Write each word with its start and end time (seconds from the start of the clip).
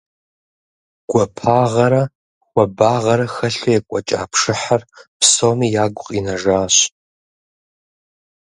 Гуапагъэрэ 1.09 2.03
хуабагъэрэ 2.47 3.25
хэлъу 3.33 3.73
екӀуэкӀа 3.77 4.21
пшыхьыр 4.31 4.81
псоми 5.19 5.67
ягу 5.83 6.03
къинэжащ. 6.07 6.75